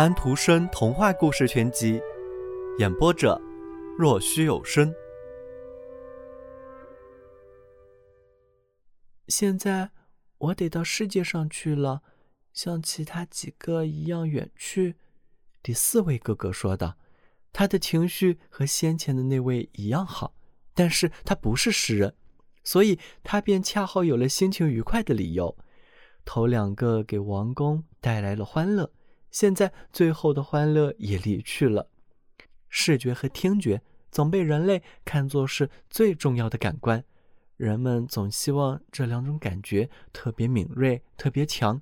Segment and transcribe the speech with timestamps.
[0.00, 2.00] 安徒生童话故事全集，
[2.78, 3.38] 演播者：
[3.98, 4.90] 若虚有声。
[9.28, 9.90] 现在
[10.38, 12.00] 我得到世界上去了，
[12.54, 14.96] 像其他几个一样远去。
[15.62, 16.96] 第四位哥哥说道
[17.52, 20.32] ：“他的情绪和先前的那位一样好，
[20.72, 22.14] 但是他不是诗人，
[22.64, 25.58] 所以他便恰好有了心情愉快的理由。
[26.24, 28.90] 头两个给王宫带来了欢乐，
[29.30, 31.88] 现在最后的欢乐也离去了。
[32.68, 37.04] 视觉和听觉总被人类看作是最重要的感官，
[37.56, 41.80] 人们总希望这两种感觉特别敏锐、特别强，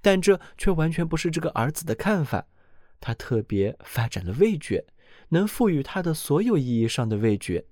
[0.00, 2.46] 但这却完全不是这个儿子的看法。”
[3.04, 4.86] 他特别发展了味觉，
[5.30, 7.64] 能赋予他的所有意义上的味觉。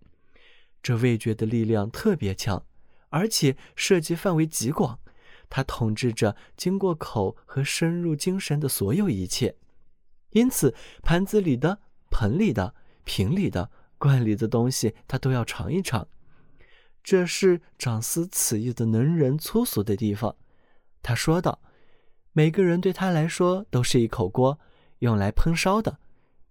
[0.83, 2.67] 这味觉的力量特别强，
[3.11, 4.99] 而且涉及范围极广。
[5.51, 9.57] 它统治着经过口和深入精神的所有一切。
[10.31, 16.09] 因此，盘子里的、盆里的、瓶里的、罐里的东西，他都要尝一尝。
[17.03, 20.37] 这是长思此意的能人粗俗的地方。
[21.03, 21.61] 他说道
[22.33, 24.59] ：“每个人对他来说都是一口锅。”
[25.01, 25.99] 用来烹烧的，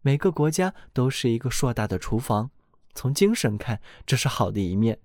[0.02, 2.50] 每个国家都是一个硕大的厨房。
[2.96, 5.00] 从精神看，这是好的一面。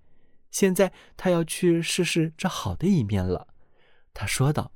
[0.50, 3.48] 现在他要去试试这好的一面了。
[4.14, 4.70] 他说道：“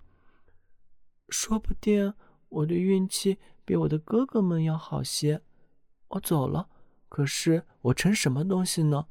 [1.31, 2.13] 说不定
[2.49, 5.41] 我的运气比我的哥哥们要好些。
[6.09, 6.69] 我走了，
[7.09, 9.07] 可是我成什么东西呢？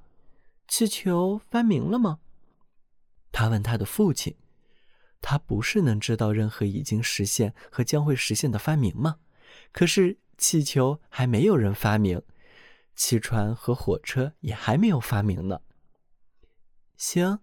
[0.68, 2.20] 气球发明了吗？”
[3.32, 4.36] 他问他的父亲
[5.22, 9.20] ：“他不是能知道任何已经实现和将会实现的发明吗？”
[9.72, 12.22] 可是气球还没有人发明，
[12.96, 15.62] 汽船和火车也还没有发明呢。
[16.98, 17.40] 行，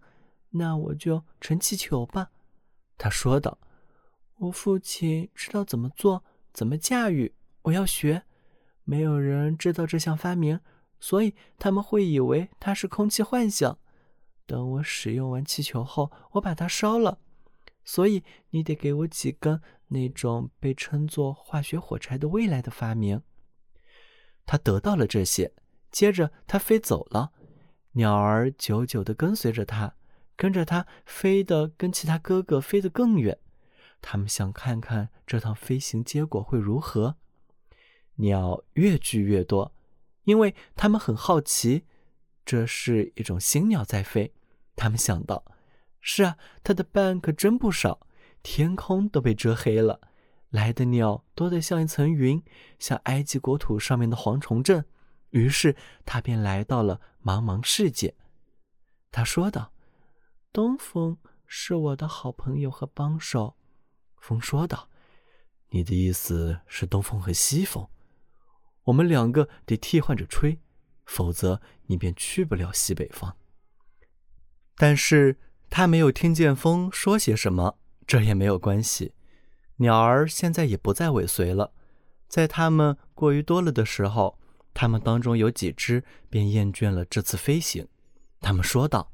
[0.51, 2.31] 那我就乘气球吧。”
[2.97, 3.59] 他说道。
[4.39, 8.25] “我父亲知道怎么做，怎么驾驭，我要学。
[8.85, 10.61] 没有人知道这项发明，
[10.99, 13.79] 所以他们会以为它是空气幻想。
[14.47, 17.19] 等我使用完气球后，我把它烧了。
[17.85, 23.21] 所以你得给我几根。”那种被称作化学火柴的未来的发明，
[24.45, 25.53] 他得到了这些。
[25.93, 27.33] 接着，他飞走了。
[27.93, 29.95] 鸟儿久久地跟随着他，
[30.37, 33.39] 跟着他飞得跟其他哥哥飞得更远。
[34.01, 37.17] 他们想看看这趟飞行结果会如何。
[38.17, 39.75] 鸟越聚越多，
[40.25, 41.85] 因为他们很好奇，
[42.45, 44.33] 这是一种新鸟在飞。
[44.77, 45.45] 他们想到：
[46.01, 48.07] 是啊，它的伴可真不少。
[48.43, 50.01] 天空都被遮黑了，
[50.51, 52.43] 来的鸟多得像一层云，
[52.79, 54.85] 像埃及国土上面的蝗虫阵。
[55.31, 55.75] 于是
[56.05, 58.15] 他便来到了茫茫世界。
[59.11, 59.73] 他说道
[60.55, 63.57] ：“东风是我的好朋友和帮手。”
[64.17, 64.89] 风说道
[65.71, 67.89] ：“你的意思是东风和西风？
[68.85, 70.61] 我们两个得替换着吹，
[71.05, 73.37] 否则你便去不了西北方。”
[74.79, 77.79] 但是他没有听见风说些什么。
[78.07, 79.15] 这也没有关系，
[79.79, 81.73] 鸟儿现在也不再尾随了。
[82.29, 84.39] 在它们过于多了的时候，
[84.75, 87.89] 它们当中有几只便厌倦了这次飞行。
[88.43, 89.11] 他们说道：“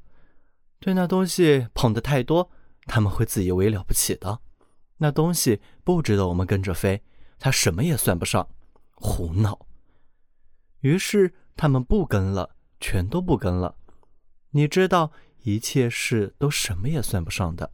[0.81, 2.49] 对那东西捧得太多，
[2.87, 4.39] 他们会自以为了不起的。
[4.97, 7.03] 那东西不值得我们跟着飞，
[7.39, 8.49] 它什么也算不上。
[8.95, 9.67] 胡闹！”
[10.81, 13.75] 于是他们不跟了，全都不跟了。
[14.49, 15.11] 你知道，
[15.43, 17.71] 一切事都什么也算不上的。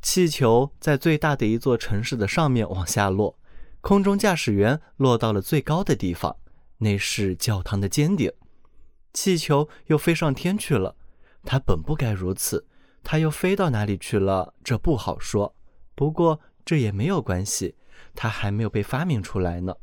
[0.00, 3.38] 气球在最大的一座城市的上面往下落，
[3.82, 6.36] 空中驾驶员落到了最高的地方，
[6.78, 8.32] 那是教堂的尖顶。
[9.12, 10.96] 气球又飞上天去了，
[11.44, 12.66] 它本不该如此，
[13.02, 14.54] 它又飞到哪里去了？
[14.62, 15.54] 这不好说。
[15.94, 17.76] 不过这也没有关系，
[18.14, 19.74] 它还没有被发明出来呢。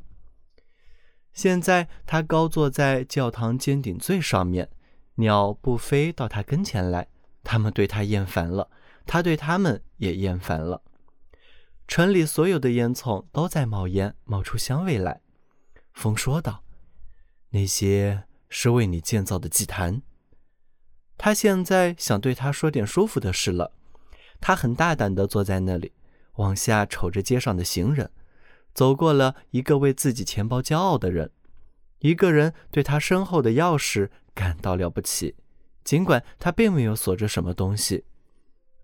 [1.34, 4.70] 现在它高坐在教堂尖顶最上面，
[5.16, 7.08] 鸟不飞到它跟前来，
[7.44, 8.70] 它们对它厌烦了。
[9.08, 10.81] 他对他们也厌烦了。
[11.88, 15.22] 城里所有的烟囱都在冒烟，冒出香味来。
[15.94, 16.63] 风说道
[17.51, 20.01] ：“那些是为你建造的祭坛。”
[21.17, 23.71] 他现在想对他说点舒服的事了。
[24.41, 25.94] 他很大胆地坐在那里，
[26.35, 28.12] 往下瞅着街上的行人，
[28.73, 31.31] 走过了一个为自己钱包骄傲的人，
[32.00, 35.35] 一个人对他身后的钥匙感到了不起，
[35.83, 38.03] 尽管他并没有锁着什么东西。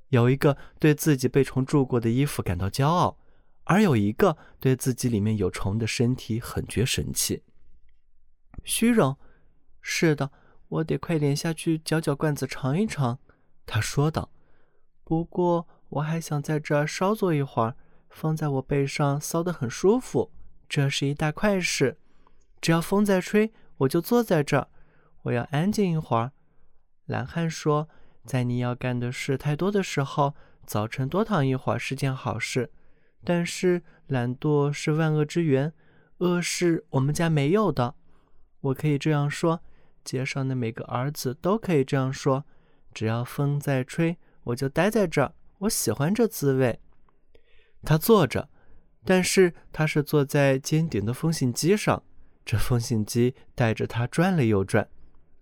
[0.10, 3.18] 有一个对自己被虫蛀过的衣服感到骄傲，
[3.66, 7.44] 而有一个对自己里面有虫的身体很觉神气。
[8.64, 9.18] 虚荣，
[9.82, 10.32] 是的，
[10.72, 13.20] 我得快点下去搅搅罐子尝一尝。
[13.66, 14.32] 他说道。
[15.04, 17.76] 不过我还想在这儿稍坐一会儿，
[18.10, 20.32] 放在我背上骚得很舒服，
[20.70, 21.98] 这是一大快事。
[22.62, 24.70] 只要风在吹，我就坐在这儿。
[25.24, 26.32] 我要安静一会儿。
[27.06, 27.90] 懒汉说
[28.26, 30.34] ：“在你要干的事太多的时候，
[30.66, 32.72] 早晨多躺一会儿是件好事。
[33.26, 35.74] 但是懒惰是万恶之源，
[36.20, 37.96] 恶是我们家没有的。
[38.62, 39.62] 我可以这样说，
[40.04, 42.46] 街上的每个儿子都可以这样说。
[42.94, 45.34] 只要风在吹，我就待在这儿。
[45.60, 46.80] 我喜欢这滋味。”
[47.84, 48.50] 他坐着，
[49.06, 52.04] 但是他是坐在尖顶的风信机上。
[52.44, 54.90] 这风信机带着他转了又转，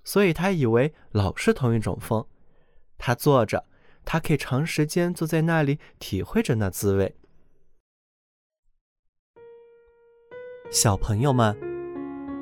[0.03, 2.25] 所以他以为老是同一种风。
[2.97, 3.65] 他坐着，
[4.03, 7.15] 他可以长时间坐在那里，体会着那滋味。
[10.69, 11.57] 小朋友们，